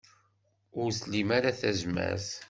Ur 0.81 0.89
tlim 1.01 1.29
ara 1.37 1.51
tazmert. 1.59 2.29